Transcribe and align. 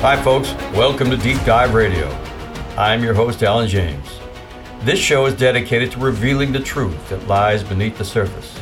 Hi, 0.00 0.16
folks. 0.22 0.54
Welcome 0.74 1.10
to 1.10 1.16
Deep 1.18 1.36
Dive 1.44 1.74
Radio. 1.74 2.08
I'm 2.74 3.04
your 3.04 3.12
host, 3.12 3.42
Alan 3.42 3.68
James. 3.68 4.18
This 4.80 4.98
show 4.98 5.26
is 5.26 5.34
dedicated 5.34 5.92
to 5.92 5.98
revealing 5.98 6.52
the 6.52 6.58
truth 6.58 7.10
that 7.10 7.26
lies 7.26 7.62
beneath 7.62 7.98
the 7.98 8.04
surface. 8.06 8.58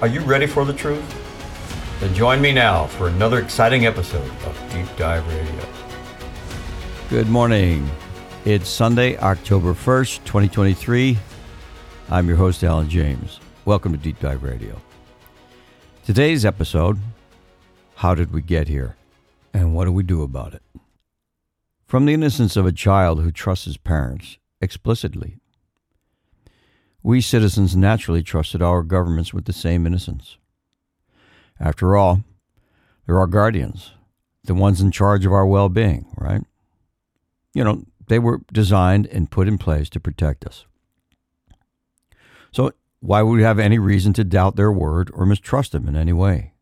Are 0.00 0.08
you 0.08 0.20
ready 0.22 0.48
for 0.48 0.64
the 0.64 0.72
truth? 0.72 1.00
Then 2.00 2.12
join 2.12 2.40
me 2.40 2.50
now 2.50 2.88
for 2.88 3.06
another 3.06 3.38
exciting 3.38 3.86
episode 3.86 4.28
of 4.46 4.72
Deep 4.72 4.88
Dive 4.96 5.24
Radio. 5.28 5.64
Good 7.08 7.28
morning. 7.28 7.88
It's 8.44 8.68
Sunday, 8.68 9.16
October 9.18 9.74
1st, 9.74 10.24
2023. 10.24 11.16
I'm 12.10 12.26
your 12.26 12.36
host, 12.36 12.64
Alan 12.64 12.88
James. 12.90 13.38
Welcome 13.64 13.92
to 13.92 13.98
Deep 13.98 14.18
Dive 14.18 14.42
Radio. 14.42 14.82
Today's 16.04 16.44
episode 16.44 16.98
How 17.94 18.16
did 18.16 18.32
we 18.32 18.42
get 18.42 18.66
here? 18.66 18.96
And 19.54 19.72
what 19.72 19.84
do 19.84 19.92
we 19.92 20.02
do 20.02 20.22
about 20.22 20.52
it? 20.52 20.62
From 21.86 22.06
the 22.06 22.12
innocence 22.12 22.56
of 22.56 22.66
a 22.66 22.72
child 22.72 23.22
who 23.22 23.30
trusts 23.30 23.66
his 23.66 23.76
parents 23.76 24.38
explicitly, 24.60 25.36
we 27.04 27.20
citizens 27.20 27.76
naturally 27.76 28.22
trusted 28.22 28.62
our 28.62 28.82
governments 28.82 29.32
with 29.32 29.44
the 29.44 29.52
same 29.52 29.86
innocence. 29.86 30.38
After 31.60 31.96
all, 31.96 32.24
they're 33.06 33.18
our 33.18 33.28
guardians, 33.28 33.92
the 34.42 34.54
ones 34.54 34.80
in 34.80 34.90
charge 34.90 35.24
of 35.24 35.32
our 35.32 35.46
well 35.46 35.68
being, 35.68 36.06
right? 36.16 36.42
You 37.52 37.62
know, 37.62 37.84
they 38.08 38.18
were 38.18 38.40
designed 38.52 39.06
and 39.06 39.30
put 39.30 39.46
in 39.46 39.56
place 39.56 39.88
to 39.90 40.00
protect 40.00 40.44
us. 40.44 40.64
So, 42.50 42.72
why 42.98 43.22
would 43.22 43.36
we 43.36 43.42
have 43.42 43.58
any 43.58 43.78
reason 43.78 44.12
to 44.14 44.24
doubt 44.24 44.56
their 44.56 44.72
word 44.72 45.10
or 45.14 45.26
mistrust 45.26 45.72
them 45.72 45.86
in 45.86 45.94
any 45.94 46.12
way? 46.12 46.53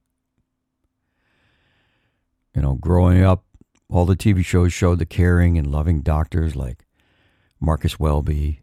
You 2.55 2.63
know, 2.63 2.75
growing 2.75 3.23
up, 3.23 3.45
all 3.89 4.05
the 4.07 4.17
TV 4.17 4.45
shows 4.45 4.73
showed 4.73 4.99
the 4.99 5.07
caring 5.07 5.59
and 5.59 5.67
loving 5.67 6.01
doctors 6.01 6.57
like 6.57 6.85
Marcus 7.61 7.99
Welby 7.99 8.63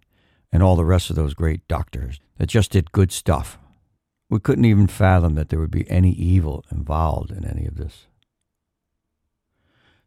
and 0.52 0.64
all 0.64 0.76
the 0.76 0.86
rest 0.86 1.10
of 1.10 1.16
those 1.16 1.34
great 1.34 1.68
doctors 1.68 2.20
that 2.38 2.48
just 2.48 2.72
did 2.72 2.92
good 2.92 3.12
stuff. 3.12 3.58
We 4.30 4.40
couldn't 4.40 4.66
even 4.66 4.88
fathom 4.88 5.36
that 5.36 5.50
there 5.50 5.60
would 5.60 5.72
be 5.72 5.90
any 5.90 6.12
evil 6.12 6.66
involved 6.72 7.32
in 7.32 7.46
any 7.46 7.66
of 7.66 7.78
this. 7.78 8.08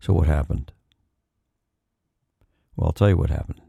So, 0.01 0.13
what 0.13 0.27
happened? 0.27 0.73
Well, 2.77 2.89
I'll 2.89 2.93
tell 2.93 3.09
you 3.09 3.17
what 3.17 3.31
happened. 3.31 3.61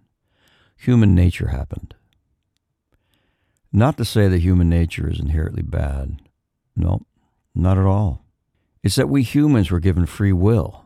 Human 0.78 1.14
nature 1.16 1.48
happened. 1.48 1.96
Not 3.72 3.98
to 3.98 4.06
say 4.06 4.28
that 4.28 4.40
human 4.40 4.70
nature 4.70 5.10
is 5.10 5.20
inherently 5.20 5.64
bad. 5.64 6.22
No, 6.76 7.02
not 7.56 7.78
at 7.78 7.86
all. 7.86 8.23
It's 8.84 8.96
that 8.96 9.08
we 9.08 9.24
humans 9.24 9.72
were 9.72 9.80
given 9.80 10.06
free 10.06 10.34
will. 10.34 10.86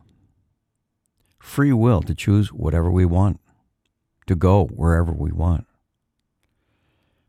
Free 1.40 1.72
will 1.72 2.00
to 2.02 2.14
choose 2.14 2.52
whatever 2.52 2.90
we 2.90 3.04
want, 3.04 3.40
to 4.28 4.36
go 4.36 4.66
wherever 4.66 5.12
we 5.12 5.32
want. 5.32 5.66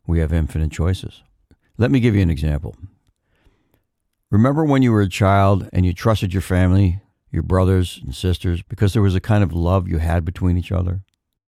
We 0.05 0.19
have 0.19 0.31
infinite 0.31 0.71
choices. 0.71 1.23
Let 1.77 1.89
me 1.89 1.99
give 1.99 2.15
you 2.15 2.21
an 2.21 2.29
example. 2.29 2.75
Remember 4.29 4.63
when 4.63 4.83
you 4.83 4.91
were 4.91 5.01
a 5.01 5.09
child 5.09 5.67
and 5.73 5.87
you 5.87 5.93
trusted 5.93 6.33
your 6.33 6.41
family, 6.43 7.01
your 7.31 7.41
brothers 7.41 7.99
and 8.03 8.13
sisters, 8.13 8.61
because 8.61 8.93
there 8.93 9.01
was 9.01 9.15
a 9.15 9.19
kind 9.19 9.43
of 9.43 9.53
love 9.53 9.87
you 9.87 9.97
had 9.97 10.23
between 10.23 10.55
each 10.55 10.71
other? 10.71 11.01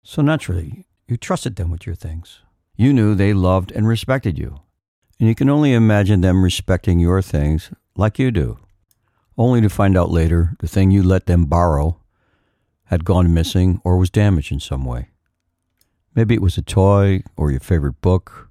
So 0.02 0.20
naturally, 0.20 0.84
you 1.08 1.16
trusted 1.16 1.56
them 1.56 1.70
with 1.70 1.86
your 1.86 1.94
things. 1.94 2.40
You 2.76 2.92
knew 2.92 3.14
they 3.14 3.32
loved 3.32 3.72
and 3.72 3.88
respected 3.88 4.38
you. 4.38 4.60
And 5.18 5.26
you 5.26 5.34
can 5.34 5.48
only 5.48 5.72
imagine 5.72 6.20
them 6.20 6.44
respecting 6.44 6.98
your 6.98 7.22
things 7.22 7.70
like 7.96 8.18
you 8.18 8.30
do 8.30 8.58
only 9.38 9.60
to 9.60 9.68
find 9.68 9.96
out 9.96 10.10
later 10.10 10.56
the 10.60 10.68
thing 10.68 10.90
you 10.90 11.02
let 11.02 11.26
them 11.26 11.44
borrow 11.46 12.00
had 12.84 13.04
gone 13.04 13.34
missing 13.34 13.80
or 13.84 13.96
was 13.96 14.10
damaged 14.10 14.52
in 14.52 14.60
some 14.60 14.84
way. 14.84 15.10
Maybe 16.14 16.34
it 16.34 16.42
was 16.42 16.56
a 16.56 16.62
toy 16.62 17.22
or 17.36 17.50
your 17.50 17.60
favorite 17.60 18.00
book 18.00 18.50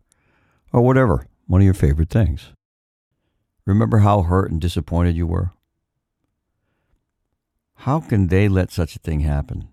or 0.72 0.82
whatever, 0.82 1.28
one 1.48 1.62
of 1.62 1.66
your 1.66 1.74
favorite 1.74 2.10
things. 2.10 2.52
Remember 3.66 4.00
how 4.00 4.22
hurt 4.22 4.52
and 4.52 4.62
disappointed 4.62 5.16
you 5.16 5.26
were? 5.26 5.52
How 7.80 8.00
can 8.00 8.28
they 8.28 8.48
let 8.48 8.72
such 8.72 8.96
a 8.96 9.00
thing 9.00 9.22
happen? 9.22 9.70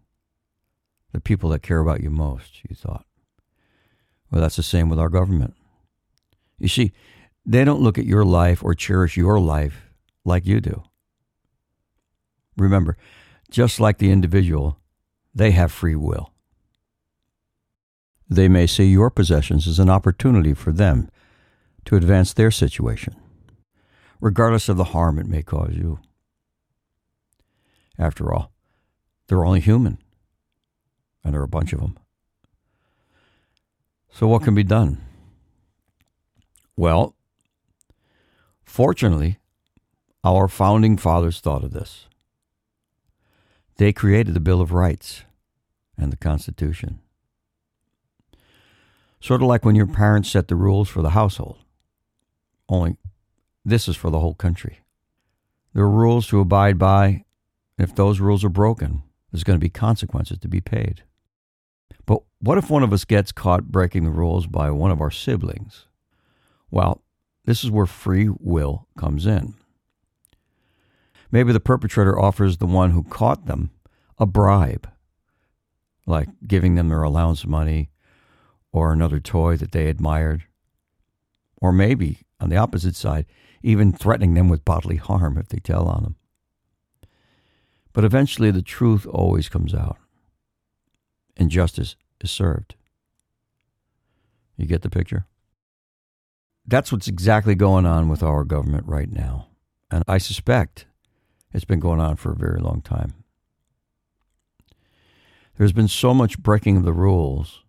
The 1.13 1.21
people 1.21 1.51
that 1.51 1.63
care 1.63 1.81
about 1.81 2.03
you 2.03 2.11
most, 2.11 2.61
you 2.69 2.75
thought. 2.75 3.05
Well, 4.31 4.41
that's 4.41 4.57
the 4.57 4.63
same 4.63 4.89
with 4.89 4.99
our 4.99 5.11
government. 5.11 5.55
You 6.59 6.69
see, 6.69 6.93
they 7.45 7.65
don't 7.65 7.83
look 7.83 7.99
at 7.99 8.07
your 8.07 8.25
life 8.25 8.65
or 8.65 8.75
cherish 8.75 9.17
your 9.17 9.39
life 9.39 9.91
like 10.25 10.47
you 10.47 10.61
do. 10.61 10.83
Remember, 12.57 12.97
just 13.51 13.81
like 13.81 13.99
the 13.99 14.11
individual, 14.11 14.79
they 15.35 15.53
have 15.53 15.73
free 15.73 15.97
will. 15.97 16.33
They 18.29 18.49
may 18.49 18.67
see 18.67 18.87
your 18.87 19.11
possessions 19.11 19.67
as 19.67 19.79
an 19.79 19.91
opportunity 19.91 20.55
for 20.55 20.73
them 20.73 21.11
to 21.85 21.97
advance 21.97 22.33
their 22.33 22.51
situation, 22.51 23.15
regardless 24.21 24.69
of 24.69 24.77
the 24.77 24.85
harm 24.85 25.19
it 25.19 25.27
may 25.27 25.43
cause 25.43 25.75
you. 25.75 25.99
After 27.99 28.33
all, 28.33 28.53
they're 29.27 29.45
only 29.45 29.61
human, 29.61 29.99
and 31.23 31.35
there 31.35 31.41
are 31.41 31.45
a 31.45 31.49
bunch 31.49 31.73
of 31.73 31.81
them. 31.81 31.99
So, 34.11 34.27
what 34.27 34.43
can 34.43 34.55
be 34.55 34.65
done? 34.65 35.01
Well, 36.77 37.15
fortunately, 38.65 39.39
our 40.25 40.49
founding 40.49 40.97
fathers 40.97 41.41
thought 41.41 41.65
of 41.65 41.73
this. 41.73 42.07
They 43.77 43.93
created 43.93 44.35
the 44.35 44.41
Bill 44.41 44.61
of 44.61 44.73
Rights 44.73 45.23
and 45.97 46.13
the 46.13 46.17
Constitution. 46.17 47.01
Sort 49.21 49.43
of 49.43 49.49
like 49.49 49.65
when 49.65 49.77
your 49.77 49.87
parents 49.87 50.31
set 50.31 50.49
the 50.49 50.57
rules 50.57 50.89
for 50.89 51.03
the 51.03 51.11
household, 51.11 51.59
only 52.69 52.97
this 53.65 53.89
is 53.89 53.97
for 53.97 54.11
the 54.11 54.19
whole 54.19 54.35
country. 54.35 54.81
There 55.75 55.85
are 55.85 55.91
rules 55.91 56.27
to 56.29 56.41
abide 56.41 56.79
by. 56.79 57.25
And 57.79 57.89
if 57.89 57.95
those 57.95 58.21
rules 58.21 58.45
are 58.45 58.51
broken, 58.51 59.03
there's 59.31 59.45
going 59.45 59.59
to 59.59 59.65
be 59.65 59.71
consequences 59.71 60.39
to 60.41 60.49
be 60.49 60.61
paid. 60.61 61.03
But 62.05 62.23
what 62.41 62.59
if 62.59 62.69
one 62.69 62.83
of 62.83 62.93
us 62.93 63.05
gets 63.05 63.33
caught 63.33 63.73
breaking 63.73 64.05
the 64.05 64.11
rules 64.11 64.47
by 64.47 64.71
one 64.71 64.91
of 64.91 65.01
our 65.01 65.11
siblings? 65.11 65.87
Well, 66.71 67.03
this 67.45 67.65
is 67.65 67.71
where 67.71 67.87
free 67.87 68.29
will 68.29 68.89
comes 68.99 69.27
in. 69.27 69.55
Maybe 71.33 71.53
the 71.53 71.61
perpetrator 71.61 72.21
offers 72.21 72.59
the 72.59 72.67
one 72.67 72.91
who 72.91 73.03
caught 73.03 73.47
them 73.47 73.71
a 74.19 74.27
bribe, 74.27 74.89
like 76.07 76.29
giving 76.47 76.75
them 76.75 76.91
their 76.91 77.03
allowance 77.03 77.47
money 77.47 77.91
or 78.71 78.93
another 78.93 79.19
toy 79.19 79.57
that 79.57 79.73
they 79.73 79.89
admired. 79.89 80.45
Or 81.57 81.73
maybe, 81.73 82.21
on 82.39 82.51
the 82.51 82.59
opposite 82.59 82.95
side, 82.95 83.25
even 83.63 83.93
threatening 83.93 84.35
them 84.35 84.49
with 84.49 84.65
bodily 84.65 84.97
harm 84.97 85.39
if 85.39 85.49
they 85.49 85.59
tell 85.59 85.89
on 85.89 86.03
them. 86.03 86.17
But 87.95 88.05
eventually, 88.05 88.51
the 88.51 88.63
truth 88.63 89.07
always 89.07 89.49
comes 89.49 89.75
out, 89.75 89.97
and 91.37 91.51
justice 91.51 91.97
is 92.21 92.31
served. 92.31 92.75
You 94.57 94.67
get 94.67 94.83
the 94.83 94.91
picture? 94.91 95.27
That's 96.67 96.93
what's 96.93 97.09
exactly 97.09 97.55
going 97.55 97.87
on 97.87 98.09
with 98.09 98.23
our 98.23 98.45
government 98.45 98.87
right 98.87 99.11
now. 99.11 99.49
And 99.91 100.05
I 100.07 100.19
suspect 100.19 100.87
it's 101.53 101.65
been 101.65 101.81
going 101.81 102.01
on 102.01 102.17
for 102.17 102.33
a 102.33 102.37
very 102.37 102.61
long 102.61 102.81
time. 102.83 103.15
There's 105.57 105.73
been 105.73 105.89
so 105.89 106.15
much 106.15 106.39
breaking 106.39 106.79
of 106.79 106.85
the 106.85 106.93
rules 106.93 107.63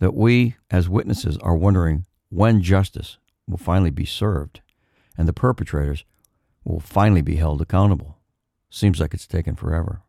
that 0.00 0.14
we, 0.14 0.56
as 0.70 0.88
witnesses, 0.88 1.38
are 1.38 1.56
wondering 1.56 2.04
when 2.28 2.62
justice 2.62 3.18
will 3.46 3.58
finally 3.58 3.90
be 3.90 4.04
served 4.04 4.60
and 5.16 5.26
the 5.26 5.32
perpetrators 5.32 6.04
will 6.64 6.80
finally 6.80 7.22
be 7.22 7.36
held 7.36 7.62
accountable. 7.62 8.18
Seems 8.68 9.00
like 9.00 9.14
it's 9.14 9.26
taken 9.26 9.54
forever. 9.54 10.02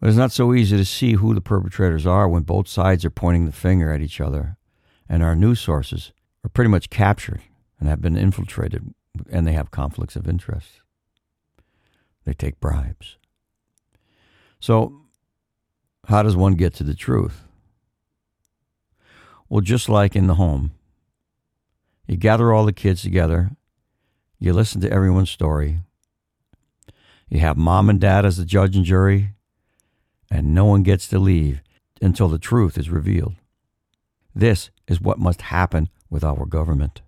But 0.00 0.08
it's 0.08 0.18
not 0.18 0.32
so 0.32 0.52
easy 0.52 0.76
to 0.76 0.84
see 0.84 1.12
who 1.12 1.34
the 1.34 1.40
perpetrators 1.40 2.06
are 2.06 2.28
when 2.28 2.42
both 2.42 2.66
sides 2.66 3.04
are 3.04 3.10
pointing 3.10 3.44
the 3.44 3.52
finger 3.52 3.92
at 3.92 4.00
each 4.00 4.20
other 4.20 4.56
and 5.08 5.22
our 5.22 5.36
news 5.36 5.60
sources 5.60 6.12
are 6.44 6.48
pretty 6.48 6.70
much 6.70 6.90
captured 6.90 7.42
and 7.78 7.88
have 7.88 8.00
been 8.00 8.16
infiltrated 8.16 8.94
and 9.30 9.46
they 9.46 9.52
have 9.52 9.70
conflicts 9.70 10.16
of 10.16 10.26
interest. 10.26 10.80
They 12.24 12.34
take 12.34 12.60
bribes. 12.60 13.16
So, 14.60 15.00
how 16.08 16.22
does 16.22 16.36
one 16.36 16.54
get 16.54 16.74
to 16.74 16.84
the 16.84 16.94
truth? 16.94 17.42
Well, 19.48 19.60
just 19.60 19.88
like 19.88 20.16
in 20.16 20.28
the 20.28 20.36
home, 20.36 20.72
you 22.06 22.16
gather 22.16 22.52
all 22.52 22.64
the 22.64 22.72
kids 22.72 23.02
together, 23.02 23.50
you 24.38 24.52
listen 24.52 24.80
to 24.80 24.90
everyone's 24.90 25.30
story, 25.30 25.80
you 27.28 27.40
have 27.40 27.56
mom 27.56 27.88
and 27.88 28.00
dad 28.00 28.24
as 28.24 28.36
the 28.36 28.44
judge 28.44 28.76
and 28.76 28.84
jury, 28.84 29.34
and 30.30 30.54
no 30.54 30.64
one 30.64 30.82
gets 30.82 31.08
to 31.08 31.18
leave 31.18 31.60
until 32.00 32.28
the 32.28 32.38
truth 32.38 32.78
is 32.78 32.90
revealed. 32.90 33.34
This 34.34 34.70
is 34.88 35.00
what 35.00 35.18
must 35.18 35.42
happen 35.42 35.88
with 36.08 36.24
our 36.24 36.46
government. 36.46 37.02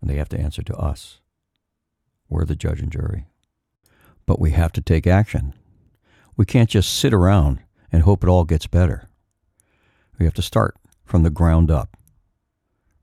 And 0.00 0.10
they 0.10 0.16
have 0.16 0.28
to 0.30 0.38
answer 0.38 0.62
to 0.62 0.76
us. 0.76 1.20
We're 2.28 2.44
the 2.44 2.56
judge 2.56 2.80
and 2.80 2.90
jury 2.90 3.26
but 4.26 4.40
we 4.40 4.50
have 4.50 4.72
to 4.72 4.80
take 4.80 5.06
action. 5.06 5.54
We 6.36 6.44
can't 6.44 6.68
just 6.68 6.94
sit 6.94 7.14
around 7.14 7.60
and 7.90 8.02
hope 8.02 8.22
it 8.22 8.28
all 8.28 8.44
gets 8.44 8.66
better. 8.66 9.08
We 10.18 10.26
have 10.26 10.34
to 10.34 10.42
start 10.42 10.76
from 11.04 11.22
the 11.22 11.30
ground 11.30 11.70
up. 11.70 11.96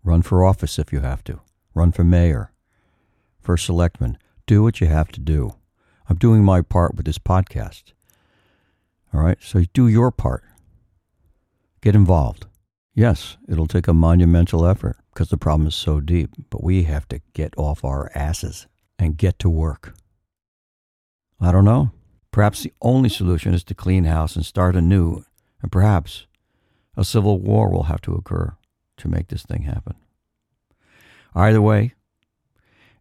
Run 0.04 0.22
for 0.22 0.44
office 0.44 0.78
if 0.78 0.92
you 0.92 1.00
have 1.00 1.24
to. 1.24 1.40
Run 1.74 1.92
for 1.92 2.04
mayor. 2.04 2.52
For 3.40 3.58
selectman. 3.58 4.18
Do 4.46 4.62
what 4.62 4.82
you 4.82 4.88
have 4.88 5.12
to 5.14 5.20
do. 5.20 5.56
I'm 6.10 6.18
doing 6.18 6.44
my 6.44 6.62
part 6.62 6.96
with 6.96 7.06
this 7.06 7.18
podcast. 7.18 7.94
All 9.14 9.22
right, 9.22 9.38
so 9.42 9.64
do 9.74 9.88
your 9.88 10.12
part. 10.12 10.44
Get 11.82 11.96
involved. 11.96 12.46
Yes, 12.94 13.38
it'll 13.48 13.68
take 13.68 13.88
a 13.88 13.94
monumental 13.94 14.66
effort 14.66 14.98
because 15.14 15.30
the 15.30 15.38
problem 15.38 15.68
is 15.68 15.76
so 15.76 16.00
deep, 16.00 16.32
but 16.50 16.64
we 16.64 16.84
have 16.84 17.08
to 17.10 17.22
get 17.34 17.54
off 17.58 17.84
our 17.84 18.12
asses 18.14 18.68
and 19.00 19.18
get 19.18 19.40
to 19.40 19.50
work. 19.50 19.96
I 21.44 21.52
don't 21.52 21.66
know. 21.66 21.92
Perhaps 22.32 22.64
the 22.64 22.72
only 22.82 23.10
solution 23.10 23.54
is 23.54 23.66
to 23.66 23.76
clean 23.76 24.06
house 24.06 24.38
and 24.38 24.46
start 24.46 24.78
anew, 24.78 25.26
and 25.62 25.70
perhaps 25.70 26.26
a 26.96 27.04
civil 27.04 27.38
war 27.40 27.70
will 27.70 27.84
have 27.84 28.00
to 28.02 28.14
occur 28.14 28.56
to 28.98 29.08
make 29.10 29.28
this 29.28 29.44
thing 29.44 29.64
happen. 29.64 29.96
Either 31.36 31.62
way, 31.62 31.96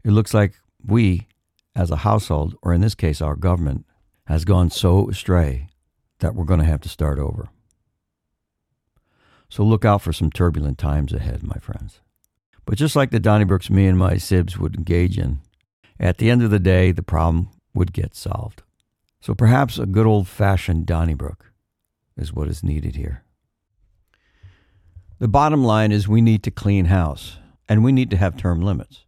it 0.04 0.10
looks 0.10 0.34
like 0.34 0.54
we, 0.84 1.28
as 1.76 1.92
a 1.92 1.98
household, 1.98 2.56
or 2.62 2.74
in 2.74 2.80
this 2.80 2.96
case, 2.96 3.22
our 3.22 3.36
government, 3.36 3.86
has 4.26 4.44
gone 4.44 4.70
so 4.70 5.08
astray 5.08 5.68
that 6.18 6.34
we're 6.34 6.44
going 6.44 6.60
to 6.60 6.66
have 6.66 6.80
to 6.80 6.88
start 6.88 7.20
over. 7.20 7.48
So 9.48 9.62
look 9.62 9.84
out 9.84 10.02
for 10.02 10.12
some 10.12 10.30
turbulent 10.30 10.78
times 10.78 11.12
ahead, 11.12 11.44
my 11.44 11.58
friends. 11.58 12.00
But 12.64 12.76
just 12.76 12.96
like 12.96 13.10
the 13.12 13.20
Donnybrooks 13.20 13.70
me 13.70 13.86
and 13.86 13.98
my 13.98 14.14
Sibs 14.14 14.56
would 14.56 14.74
engage 14.74 15.16
in, 15.16 15.40
at 16.00 16.18
the 16.18 16.28
end 16.28 16.42
of 16.42 16.50
the 16.50 16.58
day, 16.58 16.90
the 16.90 17.02
problem 17.02 17.50
would 17.74 17.92
get 17.92 18.14
solved. 18.14 18.62
So 19.20 19.34
perhaps 19.34 19.78
a 19.78 19.86
good 19.86 20.06
old 20.06 20.28
fashioned 20.28 20.86
Donnybrook 20.86 21.52
is 22.16 22.32
what 22.32 22.48
is 22.48 22.62
needed 22.62 22.96
here. 22.96 23.24
The 25.18 25.28
bottom 25.28 25.64
line 25.64 25.92
is 25.92 26.08
we 26.08 26.20
need 26.20 26.42
to 26.42 26.50
clean 26.50 26.86
house 26.86 27.38
and 27.68 27.84
we 27.84 27.92
need 27.92 28.10
to 28.10 28.16
have 28.16 28.36
term 28.36 28.60
limits. 28.60 29.04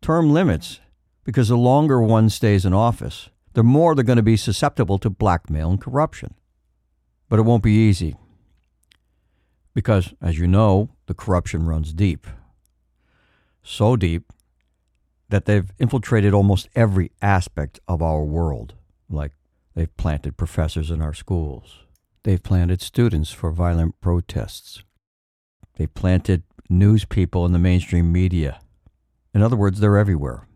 Term 0.00 0.32
limits 0.32 0.80
because 1.24 1.48
the 1.48 1.56
longer 1.56 2.00
one 2.00 2.30
stays 2.30 2.64
in 2.64 2.72
office, 2.72 3.28
the 3.52 3.62
more 3.62 3.94
they're 3.94 4.04
going 4.04 4.16
to 4.16 4.22
be 4.22 4.36
susceptible 4.36 4.98
to 4.98 5.10
blackmail 5.10 5.70
and 5.70 5.80
corruption. 5.80 6.34
But 7.28 7.38
it 7.38 7.42
won't 7.42 7.62
be 7.62 7.72
easy 7.72 8.16
because, 9.74 10.14
as 10.22 10.38
you 10.38 10.46
know, 10.46 10.88
the 11.06 11.14
corruption 11.14 11.66
runs 11.66 11.92
deep. 11.92 12.26
So 13.62 13.96
deep 13.96 14.32
that 15.28 15.44
they've 15.44 15.70
infiltrated 15.78 16.32
almost 16.32 16.68
every 16.74 17.10
aspect 17.20 17.80
of 17.88 18.02
our 18.02 18.22
world. 18.22 18.74
Like 19.08 19.32
they've 19.74 19.96
planted 19.96 20.36
professors 20.36 20.90
in 20.90 21.00
our 21.00 21.14
schools, 21.14 21.84
they've 22.22 22.42
planted 22.42 22.80
students 22.80 23.30
for 23.30 23.50
violent 23.50 24.00
protests, 24.00 24.82
they 25.76 25.86
planted 25.86 26.42
news 26.68 27.04
people 27.04 27.46
in 27.46 27.52
the 27.52 27.58
mainstream 27.58 28.12
media. 28.12 28.60
In 29.34 29.42
other 29.42 29.56
words, 29.56 29.80
they're 29.80 29.98
everywhere. 29.98 30.46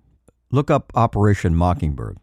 Look 0.51 0.71
up 0.71 0.91
Operation 0.95 1.55
Mockingbird. 1.55 2.19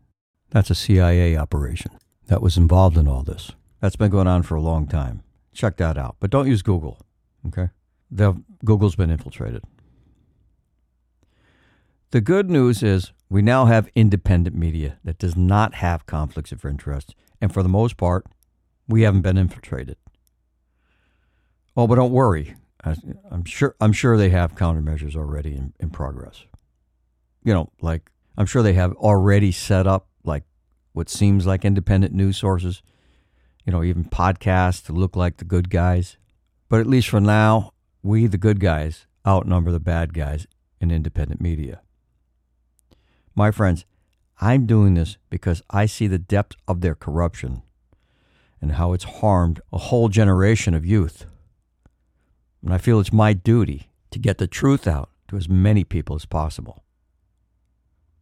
That's 0.49 0.69
a 0.69 0.75
CIA 0.75 1.37
operation 1.37 1.91
that 2.27 2.41
was 2.41 2.57
involved 2.57 2.97
in 2.97 3.07
all 3.07 3.23
this. 3.23 3.51
That's 3.79 3.95
been 3.95 4.11
going 4.11 4.27
on 4.27 4.43
for 4.43 4.55
a 4.55 4.61
long 4.61 4.87
time. 4.87 5.23
Check 5.53 5.77
that 5.77 5.97
out. 5.97 6.17
But 6.19 6.29
don't 6.29 6.47
use 6.47 6.61
Google, 6.61 6.99
okay? 7.47 7.69
The, 8.09 8.33
Google's 8.65 8.95
been 8.95 9.09
infiltrated. 9.09 9.63
The 12.11 12.21
good 12.21 12.49
news 12.49 12.83
is 12.83 13.11
we 13.29 13.41
now 13.41 13.65
have 13.65 13.89
independent 13.93 14.55
media 14.55 14.97
that 15.03 15.17
does 15.17 15.35
not 15.35 15.75
have 15.75 16.05
conflicts 16.05 16.53
of 16.53 16.63
interest. 16.63 17.13
And 17.41 17.53
for 17.53 17.61
the 17.61 17.69
most 17.69 17.97
part, 17.97 18.25
we 18.87 19.01
haven't 19.01 19.21
been 19.21 19.37
infiltrated. 19.37 19.97
Oh, 21.75 21.85
but 21.85 21.95
don't 21.95 22.13
worry. 22.13 22.55
I, 22.83 22.95
am 23.29 23.43
sure 23.43 23.75
I'm 23.81 23.91
sure 23.91 24.15
they 24.15 24.29
have 24.29 24.55
countermeasures 24.55 25.15
already 25.17 25.53
in, 25.55 25.73
in 25.79 25.89
progress. 25.89 26.45
You 27.43 27.53
know, 27.53 27.71
like 27.81 28.09
I'm 28.37 28.45
sure 28.45 28.63
they 28.63 28.73
have 28.73 28.93
already 28.93 29.51
set 29.51 29.85
up 29.85 30.07
like 30.23 30.43
what 30.93 31.09
seems 31.09 31.45
like 31.45 31.65
independent 31.65 32.13
news 32.13 32.37
sources, 32.37 32.81
you 33.65 33.73
know, 33.73 33.83
even 33.83 34.05
podcasts 34.05 34.85
to 34.85 34.93
look 34.93 35.17
like 35.17 35.37
the 35.37 35.45
good 35.45 35.69
guys. 35.69 36.17
But 36.69 36.79
at 36.79 36.87
least 36.87 37.09
for 37.09 37.19
now, 37.19 37.73
we, 38.01 38.27
the 38.27 38.37
good 38.37 38.61
guys, 38.61 39.07
outnumber 39.27 39.71
the 39.71 39.79
bad 39.81 40.13
guys 40.13 40.47
in 40.79 40.89
independent 40.89 41.41
media. 41.41 41.81
My 43.37 43.51
friends, 43.51 43.85
I'm 44.41 44.65
doing 44.65 44.95
this 44.95 45.17
because 45.29 45.61
I 45.69 45.85
see 45.85 46.07
the 46.07 46.17
depth 46.17 46.55
of 46.67 46.81
their 46.81 46.95
corruption 46.95 47.61
and 48.59 48.71
how 48.71 48.93
it's 48.93 49.03
harmed 49.03 49.61
a 49.71 49.77
whole 49.77 50.09
generation 50.09 50.73
of 50.73 50.87
youth. 50.87 51.27
And 52.63 52.73
I 52.73 52.79
feel 52.79 52.99
it's 52.99 53.13
my 53.13 53.33
duty 53.33 53.91
to 54.09 54.17
get 54.17 54.39
the 54.39 54.47
truth 54.47 54.87
out 54.87 55.11
to 55.27 55.37
as 55.37 55.47
many 55.47 55.83
people 55.83 56.15
as 56.15 56.25
possible. 56.25 56.83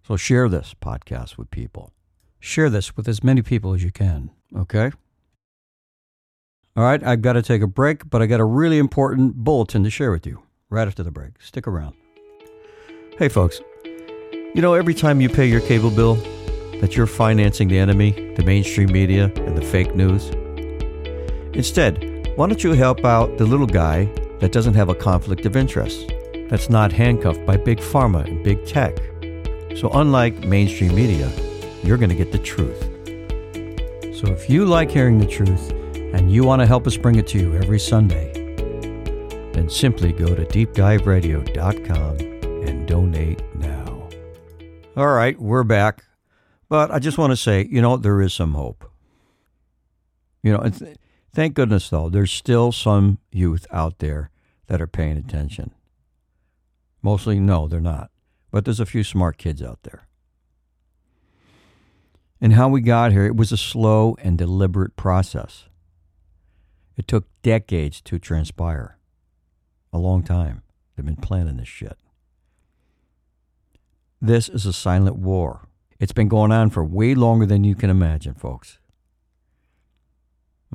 So 0.06 0.18
share 0.18 0.50
this 0.50 0.76
podcast 0.82 1.38
with 1.38 1.50
people. 1.50 1.94
Share 2.42 2.70
this 2.70 2.98
with 2.98 3.08
as 3.08 3.24
many 3.24 3.42
people 3.42 3.74
as 3.74 3.82
you 3.86 3.92
can, 3.92 4.32
okay? 4.54 4.92
All 6.76 6.84
right, 6.84 7.02
I've 7.02 7.22
got 7.22 7.34
to 7.34 7.42
take 7.42 7.62
a 7.62 7.68
break, 7.68 8.10
but 8.10 8.22
I 8.22 8.26
got 8.26 8.42
a 8.42 8.46
really 8.46 8.80
important 8.80 9.36
bulletin 9.36 9.86
to 9.86 9.90
share 9.90 10.12
with 10.12 10.28
you 10.28 10.44
right 10.70 10.90
after 10.90 11.04
the 11.04 11.12
break. 11.12 11.42
Stick 11.42 11.68
around. 11.70 11.96
Hey, 13.18 13.30
folks. 13.30 13.62
You 14.56 14.62
know, 14.62 14.74
every 14.74 14.94
time 14.94 15.20
you 15.20 15.28
pay 15.28 15.46
your 15.48 15.60
cable 15.60 15.92
bill, 15.92 16.16
that 16.80 16.96
you're 16.96 17.08
financing 17.08 17.68
the 17.68 17.78
enemy, 17.78 18.12
the 18.38 18.44
mainstream 18.44 18.90
media, 18.90 19.26
and 19.36 19.58
the 19.58 19.62
fake 19.62 19.94
news. 19.96 20.30
Instead, 21.54 22.30
why 22.38 22.48
don't 22.48 22.64
you 22.64 22.72
help 22.72 23.04
out 23.04 23.38
the 23.38 23.44
little 23.44 23.68
guy 23.68 24.06
that 24.40 24.54
doesn't 24.54 24.76
have 24.76 24.88
a 24.88 24.96
conflict 24.96 25.46
of 25.46 25.58
interest, 25.58 26.10
that's 26.48 26.70
not 26.70 26.94
handcuffed 26.94 27.46
by 27.46 27.58
big 27.58 27.80
pharma 27.80 28.26
and 28.26 28.46
big 28.46 28.66
tech? 28.66 28.96
So, 29.76 29.90
unlike 29.90 30.46
mainstream 30.46 30.96
media, 30.96 31.30
you're 31.84 31.98
going 31.98 32.12
to 32.12 32.16
get 32.16 32.32
the 32.32 32.40
truth. 32.40 32.82
So, 34.18 34.32
if 34.32 34.50
you 34.50 34.64
like 34.64 34.90
hearing 34.90 35.18
the 35.18 35.28
truth 35.28 35.72
and 35.96 36.32
you 36.32 36.46
want 36.46 36.62
to 36.62 36.66
help 36.66 36.88
us 36.88 36.96
bring 36.96 37.18
it 37.18 37.28
to 37.28 37.38
you 37.38 37.58
every 37.58 37.80
Sunday, 37.80 38.32
then 39.52 39.70
simply 39.70 40.14
go 40.14 40.34
to 40.34 40.46
deepdiveradio.com 40.46 42.18
and 42.66 42.88
donate 42.88 43.42
now. 43.56 43.75
All 44.98 45.08
right, 45.08 45.38
we're 45.38 45.66
back. 45.66 46.06
But 46.70 46.90
I 46.90 47.00
just 47.00 47.18
want 47.18 47.32
to 47.32 47.38
say, 47.38 47.68
you 47.70 47.82
know, 47.82 47.98
there 47.98 48.22
is 48.22 48.34
some 48.34 48.54
hope. 48.54 48.90
You 50.42 50.54
know, 50.54 50.70
th- 50.70 50.96
thank 51.34 51.54
goodness, 51.54 51.90
though, 51.90 52.08
there's 52.08 52.32
still 52.32 52.72
some 52.72 53.18
youth 53.30 53.68
out 53.72 54.00
there 54.00 54.30
that 54.68 54.82
are 54.82 54.88
paying 54.88 55.18
attention. 55.18 55.72
Mostly, 57.02 57.42
no, 57.42 57.68
they're 57.68 57.82
not. 57.82 58.10
But 58.52 58.64
there's 58.64 58.80
a 58.80 58.86
few 58.86 59.04
smart 59.04 59.38
kids 59.38 59.62
out 59.62 59.84
there. 59.84 60.08
And 62.40 62.54
how 62.54 62.70
we 62.70 62.80
got 62.80 63.12
here, 63.12 63.26
it 63.26 63.36
was 63.36 63.52
a 63.52 63.58
slow 63.58 64.16
and 64.22 64.38
deliberate 64.38 64.96
process. 64.96 65.66
It 66.96 67.06
took 67.06 67.26
decades 67.42 68.00
to 68.02 68.18
transpire. 68.18 68.98
A 69.92 69.98
long 69.98 70.24
time. 70.24 70.62
They've 70.96 71.06
been 71.06 71.18
planning 71.18 71.58
this 71.58 71.68
shit. 71.68 71.98
This 74.26 74.50
is 74.50 74.66
a 74.66 74.74
silent 74.74 75.18
war. 75.18 75.68
It's 76.00 76.12
been 76.12 76.30
going 76.30 76.52
on 76.52 76.72
for 76.72 76.84
way 76.84 77.14
longer 77.14 77.46
than 77.46 77.64
you 77.64 77.76
can 77.76 77.92
imagine, 77.92 78.34
folks. 78.34 78.80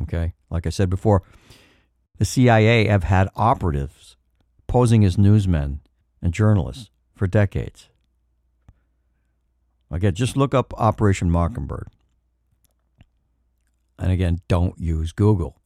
Okay? 0.01 0.35
Like 0.51 0.69
I 0.69 0.71
said 0.71 0.89
before, 0.89 1.25
the 2.19 2.25
CIA 2.25 2.87
have 2.87 3.03
had 3.03 3.29
operatives 3.35 4.17
posing 4.69 5.05
as 5.05 5.19
newsmen 5.19 5.81
and 6.23 6.33
journalists 6.33 6.91
for 7.17 7.27
decades. 7.27 7.89
Again, 9.91 10.15
just 10.15 10.37
look 10.37 10.55
up 10.55 10.73
Operation 10.79 11.29
Mockingbird. 11.29 11.89
And 13.99 14.13
again, 14.13 14.43
don't 14.47 14.79
use 14.79 15.11
Google. 15.11 15.61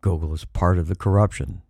Google 0.00 0.32
is 0.32 0.46
part 0.46 0.78
of 0.78 0.88
the 0.88 0.96
corruption. 0.96 1.60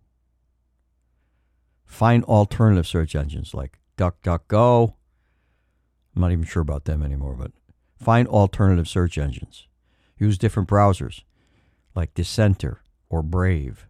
Find 1.85 2.23
alternative 2.23 2.87
search 2.87 3.13
engines 3.13 3.53
like 3.53 3.79
DuckDuckGo. 3.99 4.93
I'm 6.15 6.21
not 6.21 6.31
even 6.31 6.45
sure 6.45 6.61
about 6.61 6.85
them 6.85 7.03
anymore, 7.03 7.35
but 7.35 7.51
find 8.01 8.27
alternative 8.27 8.87
search 8.87 9.17
engines. 9.17 9.67
Use 10.17 10.37
different 10.37 10.69
browsers 10.69 11.23
like 11.95 12.13
Dissenter 12.13 12.81
or 13.09 13.21
Brave. 13.21 13.87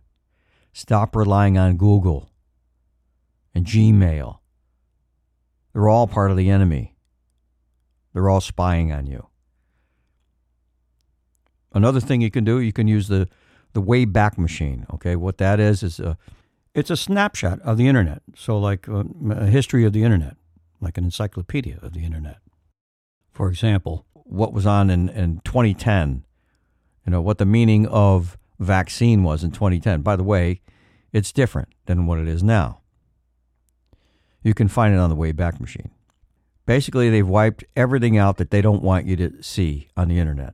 Stop 0.73 1.15
relying 1.15 1.57
on 1.57 1.77
Google 1.77 2.29
and 3.53 3.65
Gmail 3.65 4.39
they're 5.73 5.89
all 5.89 6.07
part 6.07 6.31
of 6.31 6.37
the 6.37 6.49
enemy. 6.49 6.95
They're 8.13 8.29
all 8.29 8.41
spying 8.41 8.91
on 8.91 9.07
you. 9.07 9.27
Another 11.73 11.99
thing 11.99 12.21
you 12.21 12.31
can 12.31 12.43
do, 12.43 12.59
you 12.59 12.73
can 12.73 12.87
use 12.87 13.07
the 13.07 13.27
the 13.73 13.81
Wayback 13.81 14.37
Machine. 14.37 14.87
Okay, 14.95 15.15
what 15.15 15.37
that 15.37 15.59
is 15.59 15.83
is 15.83 15.99
a 15.99 16.17
it's 16.73 16.89
a 16.89 16.97
snapshot 16.97 17.59
of 17.61 17.77
the 17.77 17.87
internet. 17.87 18.21
So 18.35 18.57
like 18.57 18.87
a, 18.87 18.99
uh, 18.99 19.03
a 19.31 19.45
history 19.47 19.85
of 19.85 19.93
the 19.93 20.03
internet, 20.03 20.37
like 20.79 20.97
an 20.97 21.03
encyclopedia 21.03 21.79
of 21.81 21.93
the 21.93 22.03
internet. 22.03 22.37
For 23.31 23.49
example, 23.49 24.05
what 24.13 24.53
was 24.53 24.65
on 24.65 24.89
in, 24.89 25.09
in 25.09 25.41
2010, 25.43 26.25
you 27.05 27.11
know, 27.11 27.21
what 27.21 27.37
the 27.37 27.45
meaning 27.45 27.87
of 27.87 28.37
vaccine 28.59 29.23
was 29.23 29.43
in 29.43 29.51
2010. 29.51 30.01
By 30.01 30.15
the 30.15 30.23
way, 30.23 30.61
it's 31.11 31.31
different 31.31 31.69
than 31.85 32.05
what 32.05 32.19
it 32.19 32.27
is 32.27 32.43
now. 32.43 32.81
You 34.43 34.53
can 34.53 34.67
find 34.67 34.93
it 34.93 34.99
on 34.99 35.09
the 35.09 35.15
Wayback 35.15 35.59
Machine. 35.59 35.91
Basically, 36.65 37.09
they've 37.09 37.27
wiped 37.27 37.63
everything 37.75 38.17
out 38.17 38.37
that 38.37 38.51
they 38.51 38.61
don't 38.61 38.83
want 38.83 39.05
you 39.05 39.15
to 39.15 39.41
see 39.41 39.89
on 39.97 40.07
the 40.07 40.19
internet 40.19 40.53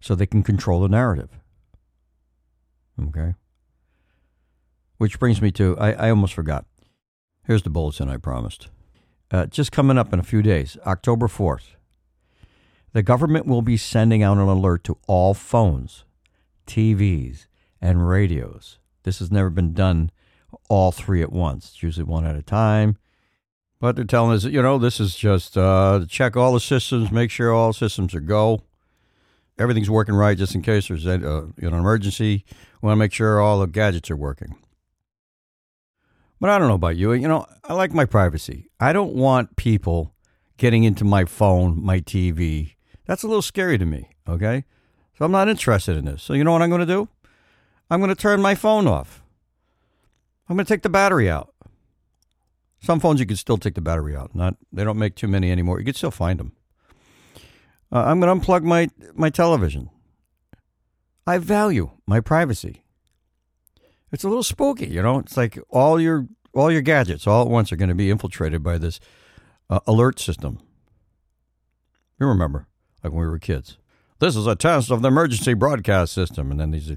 so 0.00 0.14
they 0.14 0.26
can 0.26 0.42
control 0.42 0.80
the 0.80 0.88
narrative. 0.88 1.30
Okay. 3.00 3.34
Which 4.98 5.18
brings 5.18 5.42
me 5.42 5.50
to, 5.52 5.76
I, 5.78 5.92
I 5.92 6.10
almost 6.10 6.34
forgot. 6.34 6.64
Here's 7.46 7.62
the 7.62 7.70
bulletin 7.70 8.08
I 8.08 8.16
promised. 8.16 8.68
Uh, 9.30 9.46
just 9.46 9.72
coming 9.72 9.98
up 9.98 10.12
in 10.12 10.18
a 10.18 10.24
few 10.24 10.42
days, 10.42 10.76
October 10.86 11.26
4th, 11.28 11.74
the 12.92 13.02
government 13.02 13.46
will 13.46 13.62
be 13.62 13.76
sending 13.76 14.22
out 14.22 14.38
an 14.38 14.48
alert 14.48 14.84
to 14.84 14.98
all 15.06 15.34
phones, 15.34 16.04
TVs, 16.66 17.46
and 17.80 18.08
radios. 18.08 18.78
This 19.02 19.18
has 19.18 19.30
never 19.30 19.50
been 19.50 19.74
done 19.74 20.10
all 20.68 20.92
three 20.92 21.22
at 21.22 21.32
once. 21.32 21.66
It's 21.68 21.82
usually 21.82 22.04
one 22.04 22.24
at 22.24 22.36
a 22.36 22.42
time. 22.42 22.96
But 23.78 23.96
they're 23.96 24.04
telling 24.04 24.34
us, 24.34 24.44
you 24.44 24.62
know, 24.62 24.78
this 24.78 25.00
is 25.00 25.14
just 25.14 25.58
uh, 25.58 26.06
check 26.08 26.36
all 26.36 26.54
the 26.54 26.60
systems, 26.60 27.12
make 27.12 27.30
sure 27.30 27.52
all 27.52 27.72
systems 27.72 28.14
are 28.14 28.20
go. 28.20 28.62
Everything's 29.58 29.90
working 29.90 30.14
right, 30.14 30.36
just 30.36 30.54
in 30.54 30.62
case 30.62 30.88
there's 30.88 31.06
a, 31.06 31.14
uh, 31.14 31.46
an 31.58 31.74
emergency. 31.74 32.44
We 32.80 32.86
want 32.86 32.96
to 32.96 32.98
make 32.98 33.12
sure 33.12 33.40
all 33.40 33.60
the 33.60 33.66
gadgets 33.66 34.10
are 34.10 34.16
working. 34.16 34.56
But 36.40 36.50
I 36.50 36.58
don't 36.58 36.68
know 36.68 36.74
about 36.74 36.96
you. 36.96 37.12
You 37.12 37.28
know, 37.28 37.46
I 37.64 37.72
like 37.72 37.94
my 37.94 38.04
privacy. 38.04 38.68
I 38.78 38.92
don't 38.92 39.14
want 39.14 39.56
people 39.56 40.14
getting 40.58 40.84
into 40.84 41.04
my 41.04 41.24
phone, 41.24 41.82
my 41.82 42.00
TV. 42.00 42.74
That's 43.06 43.22
a 43.22 43.26
little 43.26 43.42
scary 43.42 43.78
to 43.78 43.86
me, 43.86 44.10
okay? 44.28 44.64
So 45.16 45.24
I'm 45.24 45.32
not 45.32 45.48
interested 45.48 45.96
in 45.96 46.04
this. 46.04 46.22
So 46.22 46.34
you 46.34 46.44
know 46.44 46.52
what 46.52 46.62
I'm 46.62 46.68
going 46.68 46.80
to 46.80 46.86
do? 46.86 47.08
I'm 47.90 48.00
going 48.00 48.14
to 48.14 48.20
turn 48.20 48.42
my 48.42 48.54
phone 48.54 48.86
off. 48.86 49.22
I'm 50.48 50.56
going 50.56 50.66
to 50.66 50.72
take 50.72 50.82
the 50.82 50.88
battery 50.88 51.30
out. 51.30 51.54
Some 52.80 53.00
phones 53.00 53.20
you 53.20 53.26
can 53.26 53.36
still 53.36 53.58
take 53.58 53.74
the 53.74 53.80
battery 53.80 54.14
out. 54.14 54.34
Not 54.34 54.56
they 54.72 54.84
don't 54.84 54.98
make 54.98 55.16
too 55.16 55.26
many 55.26 55.50
anymore. 55.50 55.78
You 55.78 55.84
can 55.84 55.94
still 55.94 56.10
find 56.10 56.38
them. 56.38 56.52
Uh, 57.90 58.04
I'm 58.04 58.20
going 58.20 58.38
to 58.38 58.46
unplug 58.46 58.62
my 58.62 58.88
my 59.14 59.30
television. 59.30 59.90
I 61.26 61.38
value 61.38 61.90
my 62.06 62.20
privacy 62.20 62.84
it's 64.12 64.24
a 64.24 64.28
little 64.28 64.42
spooky, 64.42 64.86
you 64.86 65.02
know. 65.02 65.18
It's 65.18 65.36
like 65.36 65.58
all 65.70 66.00
your 66.00 66.26
all 66.54 66.70
your 66.70 66.82
gadgets 66.82 67.26
all 67.26 67.42
at 67.42 67.50
once 67.50 67.72
are 67.72 67.76
going 67.76 67.88
to 67.88 67.94
be 67.94 68.10
infiltrated 68.10 68.62
by 68.62 68.78
this 68.78 69.00
uh, 69.68 69.80
alert 69.86 70.18
system. 70.18 70.58
You 72.18 72.26
remember, 72.26 72.66
like 73.02 73.12
when 73.12 73.22
we 73.22 73.28
were 73.28 73.38
kids. 73.38 73.78
This 74.18 74.34
is 74.34 74.46
a 74.46 74.56
test 74.56 74.90
of 74.90 75.02
the 75.02 75.08
emergency 75.08 75.52
broadcast 75.52 76.12
system, 76.14 76.50
and 76.50 76.58
then 76.58 76.70
these 76.70 76.94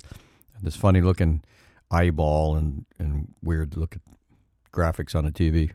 this 0.62 0.76
funny 0.76 1.02
looking 1.02 1.44
eyeball 1.92 2.56
and 2.56 2.86
and 2.98 3.34
weird 3.44 3.76
looking 3.76 4.02
graphics 4.72 5.16
on 5.16 5.26
the 5.26 5.32
TV. 5.32 5.72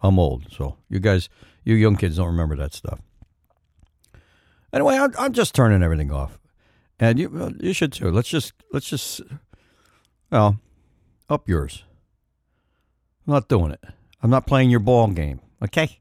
I'm 0.00 0.18
old, 0.18 0.52
so 0.52 0.76
you 0.88 1.00
guys, 1.00 1.28
you 1.64 1.74
young 1.74 1.96
kids, 1.96 2.16
don't 2.16 2.26
remember 2.26 2.56
that 2.56 2.74
stuff. 2.74 3.00
Anyway, 4.72 4.96
I'm, 4.96 5.12
I'm 5.18 5.32
just 5.32 5.54
turning 5.54 5.82
everything 5.82 6.12
off, 6.12 6.38
and 7.00 7.18
you 7.18 7.56
you 7.58 7.72
should 7.72 7.92
too. 7.92 8.10
Let's 8.10 8.28
just 8.28 8.52
let's 8.72 8.88
just 8.88 9.22
well, 10.30 10.58
up 11.28 11.48
yours. 11.48 11.84
I'm 13.26 13.34
not 13.34 13.48
doing 13.48 13.72
it. 13.72 13.82
I'm 14.22 14.30
not 14.30 14.46
playing 14.46 14.70
your 14.70 14.80
ball 14.80 15.06
game. 15.08 15.40
Okay. 15.62 16.00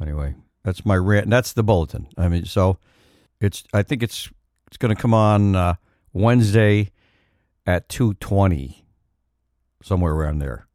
Anyway, 0.00 0.34
that's 0.62 0.84
my 0.84 0.96
rant. 0.96 1.30
That's 1.30 1.52
the 1.52 1.62
bulletin. 1.62 2.08
I 2.16 2.28
mean, 2.28 2.44
so 2.44 2.78
it's. 3.40 3.64
I 3.72 3.82
think 3.82 4.02
it's 4.02 4.30
it's 4.66 4.76
going 4.76 4.94
to 4.94 5.00
come 5.00 5.14
on 5.14 5.54
uh, 5.54 5.74
Wednesday 6.12 6.90
at 7.66 7.88
two 7.88 8.14
twenty, 8.14 8.84
somewhere 9.82 10.12
around 10.12 10.40
there. 10.40 10.66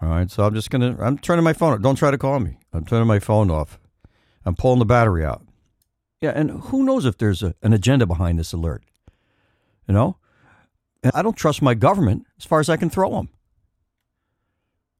All 0.00 0.08
right. 0.08 0.30
So 0.30 0.44
I'm 0.44 0.54
just 0.54 0.70
gonna. 0.70 0.96
I'm 1.00 1.18
turning 1.18 1.44
my 1.44 1.52
phone. 1.52 1.72
off. 1.72 1.80
Don't 1.80 1.96
try 1.96 2.10
to 2.10 2.18
call 2.18 2.40
me. 2.40 2.58
I'm 2.72 2.84
turning 2.84 3.08
my 3.08 3.18
phone 3.18 3.50
off. 3.50 3.78
I'm 4.44 4.54
pulling 4.54 4.78
the 4.78 4.86
battery 4.86 5.24
out. 5.24 5.42
Yeah, 6.20 6.30
and 6.30 6.50
who 6.50 6.82
knows 6.82 7.04
if 7.04 7.18
there's 7.18 7.42
a, 7.42 7.54
an 7.62 7.72
agenda 7.72 8.06
behind 8.06 8.38
this 8.38 8.52
alert? 8.52 8.82
You 9.86 9.94
know, 9.94 10.16
and 11.02 11.12
I 11.14 11.22
don't 11.22 11.36
trust 11.36 11.62
my 11.62 11.74
government 11.74 12.26
as 12.38 12.44
far 12.44 12.60
as 12.60 12.68
I 12.68 12.76
can 12.76 12.90
throw 12.90 13.10
them. 13.10 13.28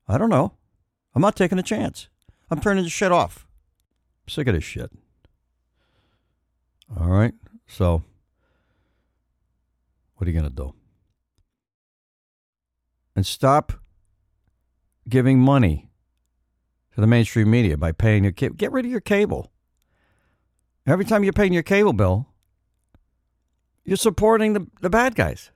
I 0.06 0.18
don't 0.18 0.30
know. 0.30 0.54
I'm 1.14 1.22
not 1.22 1.36
taking 1.36 1.58
a 1.58 1.62
chance. 1.62 2.08
I'm 2.50 2.60
turning 2.60 2.84
the 2.84 2.90
shit 2.90 3.12
off. 3.12 3.46
I'm 4.24 4.30
sick 4.30 4.46
of 4.46 4.54
this 4.54 4.64
shit. 4.64 4.90
All 6.98 7.08
right. 7.08 7.34
So, 7.66 8.02
what 10.14 10.26
are 10.26 10.30
you 10.30 10.38
going 10.38 10.50
to 10.50 10.56
do? 10.56 10.74
And 13.14 13.26
stop 13.26 13.72
giving 15.08 15.40
money 15.40 15.90
to 16.94 17.00
the 17.00 17.06
mainstream 17.06 17.50
media 17.50 17.76
by 17.76 17.92
paying 17.92 18.24
your 18.24 18.32
cable. 18.32 18.54
Get 18.54 18.72
rid 18.72 18.84
of 18.84 18.90
your 18.90 19.00
cable. 19.00 19.50
Every 20.86 21.04
time 21.04 21.22
you're 21.22 21.32
paying 21.32 21.52
your 21.52 21.62
cable 21.62 21.92
bill, 21.92 22.28
you're 23.84 23.96
supporting 23.96 24.54
the, 24.54 24.66
the 24.80 24.88
bad 24.88 25.14
guys. 25.14 25.50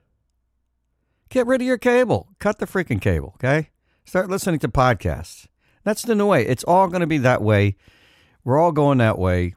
Get 1.33 1.47
rid 1.47 1.61
of 1.61 1.67
your 1.67 1.79
cable. 1.79 2.29
Cut 2.37 2.59
the 2.59 2.67
freaking 2.67 3.01
cable, 3.01 3.31
okay? 3.37 3.69
Start 4.05 4.29
listening 4.29 4.59
to 4.59 4.67
podcasts. 4.67 5.47
That's 5.83 6.03
the 6.03 6.13
new 6.13 6.27
way. 6.27 6.45
It's 6.45 6.63
all 6.63 6.87
going 6.87 7.01
to 7.01 7.07
be 7.07 7.17
that 7.17 7.41
way. 7.41 7.75
We're 8.43 8.59
all 8.59 8.71
going 8.71 8.99
that 8.99 9.17
way. 9.17 9.55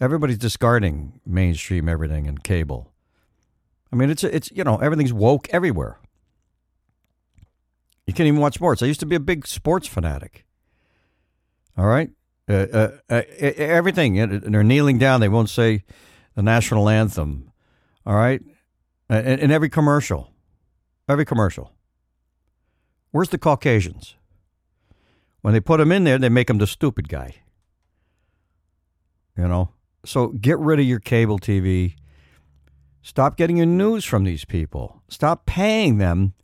Everybody's 0.00 0.38
discarding 0.38 1.20
mainstream 1.26 1.88
everything 1.88 2.28
and 2.28 2.44
cable. 2.44 2.92
I 3.92 3.96
mean, 3.96 4.10
it's 4.10 4.22
it's 4.22 4.52
you 4.52 4.62
know 4.62 4.76
everything's 4.76 5.12
woke 5.12 5.48
everywhere. 5.50 5.98
You 8.06 8.12
can't 8.12 8.28
even 8.28 8.38
watch 8.38 8.54
sports. 8.54 8.80
I 8.80 8.86
used 8.86 9.00
to 9.00 9.06
be 9.06 9.16
a 9.16 9.20
big 9.20 9.44
sports 9.44 9.88
fanatic. 9.88 10.46
All 11.76 11.86
right, 11.86 12.10
uh, 12.48 12.66
uh, 12.72 12.90
uh, 13.10 13.22
everything. 13.34 14.14
They're 14.52 14.62
kneeling 14.62 14.98
down. 14.98 15.20
They 15.20 15.28
won't 15.28 15.50
say 15.50 15.82
the 16.36 16.42
national 16.42 16.88
anthem. 16.88 17.50
All 18.06 18.14
right, 18.14 18.40
in, 19.10 19.40
in 19.40 19.50
every 19.50 19.68
commercial. 19.68 20.32
Every 21.08 21.24
commercial. 21.24 21.72
Where's 23.10 23.30
the 23.30 23.38
Caucasians? 23.38 24.16
When 25.40 25.54
they 25.54 25.60
put 25.60 25.78
them 25.78 25.92
in 25.92 26.04
there, 26.04 26.18
they 26.18 26.28
make 26.28 26.48
them 26.48 26.58
the 26.58 26.66
stupid 26.66 27.08
guy. 27.08 27.36
You 29.36 29.48
know? 29.48 29.70
So 30.04 30.28
get 30.28 30.58
rid 30.58 30.80
of 30.80 30.84
your 30.84 31.00
cable 31.00 31.38
TV. 31.38 31.94
Stop 33.02 33.36
getting 33.36 33.56
your 33.56 33.66
news 33.66 34.04
from 34.04 34.24
these 34.24 34.44
people. 34.44 35.02
Stop 35.08 35.46
paying 35.46 35.98
them. 35.98 36.34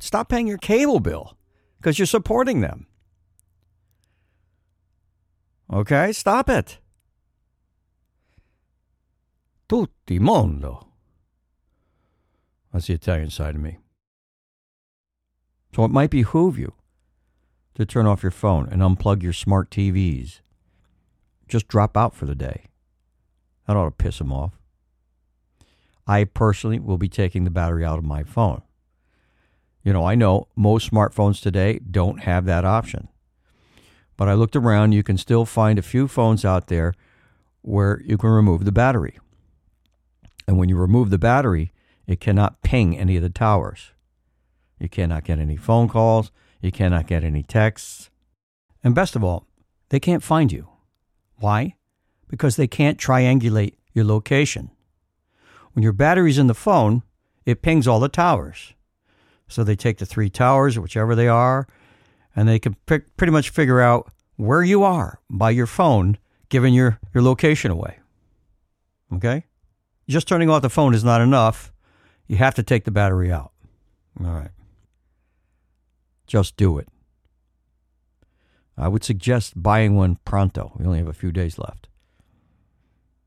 Stop 0.00 0.28
paying 0.28 0.46
your 0.46 0.58
cable 0.58 1.00
bill 1.00 1.36
because 1.78 1.98
you're 1.98 2.06
supporting 2.06 2.60
them. 2.60 2.86
Okay? 5.72 6.12
Stop 6.12 6.48
it. 6.48 6.78
Tutti 9.68 10.18
mondo. 10.18 10.86
That's 12.72 12.86
the 12.86 12.94
Italian 12.94 13.30
side 13.30 13.54
of 13.56 13.60
me. 13.60 13.78
So 15.78 15.84
it 15.84 15.92
might 15.92 16.10
behoove 16.10 16.58
you 16.58 16.72
to 17.76 17.86
turn 17.86 18.04
off 18.04 18.24
your 18.24 18.32
phone 18.32 18.68
and 18.68 18.82
unplug 18.82 19.22
your 19.22 19.32
smart 19.32 19.70
TVs. 19.70 20.40
Just 21.46 21.68
drop 21.68 21.96
out 21.96 22.16
for 22.16 22.26
the 22.26 22.34
day. 22.34 22.64
That 23.64 23.76
ought 23.76 23.84
to 23.84 23.92
piss 23.92 24.18
them 24.18 24.32
off. 24.32 24.58
I 26.04 26.24
personally 26.24 26.80
will 26.80 26.98
be 26.98 27.08
taking 27.08 27.44
the 27.44 27.50
battery 27.52 27.84
out 27.84 27.96
of 27.96 28.04
my 28.04 28.24
phone. 28.24 28.62
You 29.84 29.92
know, 29.92 30.04
I 30.04 30.16
know 30.16 30.48
most 30.56 30.90
smartphones 30.90 31.40
today 31.40 31.78
don't 31.78 32.22
have 32.22 32.44
that 32.46 32.64
option. 32.64 33.06
But 34.16 34.28
I 34.28 34.34
looked 34.34 34.56
around, 34.56 34.94
you 34.94 35.04
can 35.04 35.16
still 35.16 35.44
find 35.44 35.78
a 35.78 35.82
few 35.82 36.08
phones 36.08 36.44
out 36.44 36.66
there 36.66 36.92
where 37.62 38.02
you 38.04 38.18
can 38.18 38.30
remove 38.30 38.64
the 38.64 38.72
battery. 38.72 39.16
And 40.48 40.58
when 40.58 40.68
you 40.68 40.76
remove 40.76 41.10
the 41.10 41.18
battery, 41.18 41.72
it 42.08 42.18
cannot 42.18 42.62
ping 42.62 42.98
any 42.98 43.14
of 43.14 43.22
the 43.22 43.30
towers. 43.30 43.92
You 44.78 44.88
cannot 44.88 45.24
get 45.24 45.38
any 45.38 45.56
phone 45.56 45.88
calls. 45.88 46.30
You 46.60 46.72
cannot 46.72 47.06
get 47.06 47.24
any 47.24 47.42
texts. 47.42 48.10
And 48.82 48.94
best 48.94 49.16
of 49.16 49.24
all, 49.24 49.46
they 49.88 50.00
can't 50.00 50.22
find 50.22 50.52
you. 50.52 50.68
Why? 51.36 51.76
Because 52.28 52.56
they 52.56 52.66
can't 52.66 52.98
triangulate 52.98 53.74
your 53.92 54.04
location. 54.04 54.70
When 55.72 55.82
your 55.82 55.92
battery's 55.92 56.38
in 56.38 56.46
the 56.46 56.54
phone, 56.54 57.02
it 57.46 57.62
pings 57.62 57.86
all 57.86 58.00
the 58.00 58.08
towers. 58.08 58.74
So 59.48 59.64
they 59.64 59.76
take 59.76 59.98
the 59.98 60.06
three 60.06 60.28
towers, 60.28 60.78
whichever 60.78 61.14
they 61.14 61.28
are, 61.28 61.66
and 62.36 62.48
they 62.48 62.58
can 62.58 62.76
pick, 62.86 63.16
pretty 63.16 63.32
much 63.32 63.50
figure 63.50 63.80
out 63.80 64.12
where 64.36 64.62
you 64.62 64.82
are 64.84 65.20
by 65.30 65.50
your 65.50 65.66
phone, 65.66 66.18
giving 66.48 66.74
your, 66.74 66.98
your 67.14 67.22
location 67.22 67.70
away. 67.70 67.98
Okay? 69.14 69.44
Just 70.08 70.28
turning 70.28 70.50
off 70.50 70.62
the 70.62 70.70
phone 70.70 70.94
is 70.94 71.04
not 71.04 71.20
enough. 71.20 71.72
You 72.26 72.36
have 72.36 72.54
to 72.56 72.62
take 72.62 72.84
the 72.84 72.90
battery 72.90 73.32
out. 73.32 73.52
All 74.20 74.32
right. 74.32 74.50
Just 76.28 76.56
do 76.56 76.78
it. 76.78 76.88
I 78.76 78.86
would 78.86 79.02
suggest 79.02 79.60
buying 79.60 79.96
one 79.96 80.18
pronto. 80.24 80.72
We 80.78 80.86
only 80.86 80.98
have 80.98 81.08
a 81.08 81.12
few 81.12 81.32
days 81.32 81.58
left. 81.58 81.88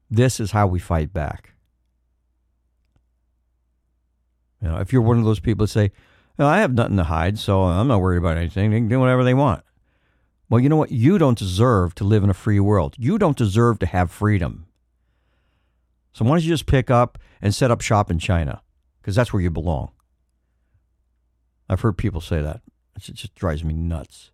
This 0.10 0.40
is 0.40 0.52
how 0.52 0.68
we 0.68 0.80
fight 0.80 1.12
back. 1.12 1.56
You 4.62 4.70
know, 4.70 4.78
if 4.78 4.94
you're 4.94 5.02
one 5.02 5.18
of 5.18 5.26
those 5.26 5.40
people 5.40 5.66
that 5.66 5.72
say, 5.72 5.92
well, 6.38 6.48
I 6.48 6.60
have 6.60 6.74
nothing 6.74 6.98
to 6.98 7.04
hide, 7.04 7.38
so 7.38 7.64
I'm 7.64 7.88
not 7.88 8.00
worried 8.00 8.20
about 8.20 8.38
anything. 8.38 8.72
They 8.72 8.78
can 8.78 8.88
do 8.88 9.00
whatever 9.00 9.24
they 9.24 9.34
want. 9.34 9.64
Well, 10.50 10.62
you 10.62 10.70
know 10.70 10.78
what? 10.78 10.92
You 10.92 11.18
don't 11.18 11.38
deserve 11.38 11.96
to 11.96 12.04
live 12.04 12.24
in 12.24 12.30
a 12.30 12.36
free 12.36 12.60
world. 12.60 12.96
You 12.98 13.18
don't 13.18 13.38
deserve 13.38 13.80
to 13.80 13.86
have 13.86 14.12
freedom. 14.12 14.68
So 16.14 16.24
why 16.26 16.32
don't 16.32 16.44
you 16.44 16.50
just 16.50 16.66
pick 16.66 16.92
up 16.92 17.18
and 17.42 17.56
set 17.56 17.72
up 17.72 17.82
shop 17.82 18.12
in 18.12 18.20
China? 18.20 18.62
Because 19.02 19.16
that's 19.16 19.34
where 19.34 19.42
you 19.42 19.50
belong. 19.50 19.92
I've 21.68 21.82
heard 21.82 21.98
people 21.98 22.22
say 22.22 22.42
that. 22.42 22.62
It 22.96 23.16
just 23.16 23.36
drives 23.36 23.64
me 23.64 23.74
nuts. 23.74 24.32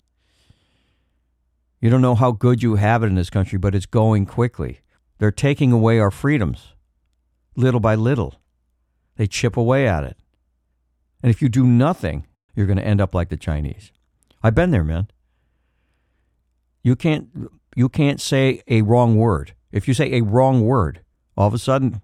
You 1.79 1.89
don't 1.89 2.01
know 2.01 2.15
how 2.15 2.31
good 2.31 2.63
you 2.63 2.75
have 2.75 3.03
it 3.03 3.07
in 3.07 3.15
this 3.15 3.29
country, 3.29 3.57
but 3.57 3.75
it's 3.75 3.85
going 3.85 4.25
quickly. 4.25 4.81
They're 5.19 5.31
taking 5.31 5.71
away 5.71 5.99
our 5.99 6.11
freedoms 6.11 6.73
little 7.55 7.79
by 7.79 7.95
little. 7.95 8.35
They 9.17 9.27
chip 9.27 9.57
away 9.57 9.87
at 9.87 10.03
it. 10.03 10.17
And 11.21 11.29
if 11.29 11.41
you 11.41 11.49
do 11.49 11.65
nothing, 11.65 12.27
you're 12.55 12.67
going 12.67 12.77
to 12.77 12.85
end 12.85 13.01
up 13.01 13.13
like 13.13 13.29
the 13.29 13.37
Chinese. 13.37 13.91
I've 14.43 14.55
been 14.55 14.71
there, 14.71 14.83
man. 14.83 15.07
You 16.83 16.95
can't 16.95 17.29
you 17.75 17.89
can't 17.89 18.21
say 18.21 18.61
a 18.67 18.81
wrong 18.81 19.17
word. 19.17 19.53
If 19.71 19.87
you 19.87 19.93
say 19.93 20.13
a 20.13 20.23
wrong 20.23 20.61
word, 20.61 21.01
all 21.35 21.47
of 21.47 21.53
a 21.53 21.59
sudden 21.59 22.01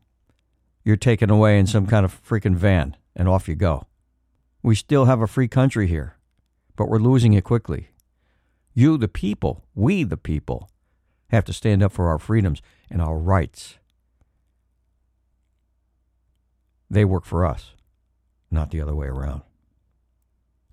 you're 0.83 0.97
taken 0.97 1.29
away 1.29 1.57
in 1.57 1.67
some 1.67 1.87
kind 1.87 2.03
of 2.03 2.21
freaking 2.23 2.55
van 2.55 2.97
and 3.15 3.29
off 3.29 3.47
you 3.47 3.55
go. 3.55 3.85
We 4.61 4.75
still 4.75 5.05
have 5.05 5.21
a 5.21 5.27
free 5.27 5.47
country 5.47 5.87
here, 5.87 6.17
but 6.75 6.89
we're 6.89 6.99
losing 6.99 7.33
it 7.33 7.43
quickly. 7.43 7.89
You, 8.73 8.97
the 8.97 9.07
people, 9.07 9.63
we, 9.75 10.03
the 10.03 10.17
people, 10.17 10.69
have 11.29 11.45
to 11.45 11.53
stand 11.53 11.83
up 11.83 11.91
for 11.91 12.09
our 12.09 12.19
freedoms 12.19 12.61
and 12.89 13.01
our 13.01 13.17
rights. 13.17 13.77
They 16.89 17.05
work 17.05 17.25
for 17.25 17.45
us, 17.45 17.71
not 18.51 18.71
the 18.71 18.81
other 18.81 18.95
way 18.95 19.07
around. 19.07 19.41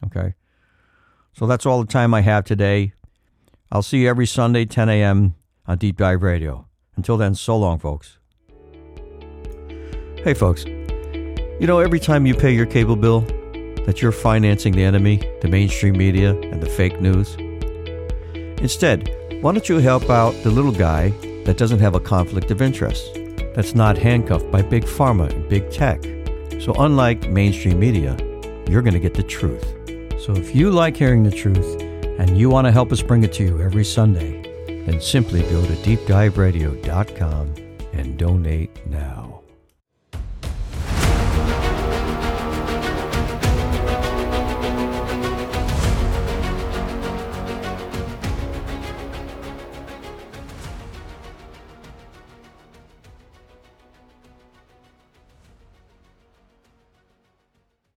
Okay? 0.06 0.34
So 1.32 1.46
that's 1.46 1.66
all 1.66 1.80
the 1.80 1.90
time 1.90 2.12
I 2.12 2.20
have 2.22 2.44
today. 2.44 2.92
I'll 3.72 3.82
see 3.82 3.98
you 3.98 4.08
every 4.08 4.26
Sunday, 4.26 4.64
10 4.64 4.88
a.m. 4.88 5.34
on 5.66 5.78
Deep 5.78 5.96
Dive 5.96 6.22
Radio. 6.22 6.66
Until 6.96 7.16
then, 7.16 7.34
so 7.34 7.56
long, 7.56 7.78
folks. 7.78 8.18
Hey, 10.16 10.34
folks. 10.34 10.64
You 10.64 11.66
know, 11.66 11.78
every 11.78 12.00
time 12.00 12.26
you 12.26 12.34
pay 12.34 12.52
your 12.52 12.66
cable 12.66 12.96
bill, 12.96 13.24
that 13.90 14.00
you're 14.00 14.12
financing 14.12 14.72
the 14.72 14.84
enemy, 14.84 15.20
the 15.40 15.48
mainstream 15.48 15.98
media, 15.98 16.30
and 16.30 16.62
the 16.62 16.68
fake 16.68 17.00
news. 17.00 17.34
Instead, 18.62 19.10
why 19.40 19.50
don't 19.50 19.68
you 19.68 19.78
help 19.78 20.08
out 20.08 20.30
the 20.44 20.50
little 20.50 20.70
guy 20.70 21.08
that 21.44 21.56
doesn't 21.56 21.80
have 21.80 21.96
a 21.96 21.98
conflict 21.98 22.52
of 22.52 22.62
interest, 22.62 23.18
that's 23.56 23.74
not 23.74 23.98
handcuffed 23.98 24.48
by 24.48 24.62
big 24.62 24.84
pharma 24.84 25.28
and 25.32 25.48
big 25.48 25.68
tech? 25.72 26.00
So, 26.62 26.72
unlike 26.78 27.28
mainstream 27.30 27.80
media, 27.80 28.16
you're 28.68 28.82
going 28.82 28.94
to 28.94 29.00
get 29.00 29.14
the 29.14 29.24
truth. 29.24 29.64
So, 30.24 30.36
if 30.36 30.54
you 30.54 30.70
like 30.70 30.96
hearing 30.96 31.24
the 31.24 31.32
truth 31.32 31.82
and 32.20 32.38
you 32.38 32.48
want 32.48 32.68
to 32.68 32.70
help 32.70 32.92
us 32.92 33.02
bring 33.02 33.24
it 33.24 33.32
to 33.32 33.42
you 33.42 33.60
every 33.60 33.84
Sunday, 33.84 34.40
then 34.86 35.00
simply 35.00 35.42
go 35.42 35.66
to 35.66 35.72
deepdiveradio.com 35.72 37.54
and 37.92 38.16
donate 38.16 38.70
now. 38.86 39.29